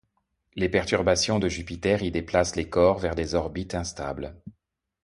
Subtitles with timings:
[0.55, 4.35] Les perturbations de Jupiter y déplacent les corps vers des orbites instables.